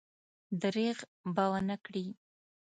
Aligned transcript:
درېغ 0.61 0.97
به 1.35 1.45
ونه 1.51 1.77
کړي. 1.85 2.05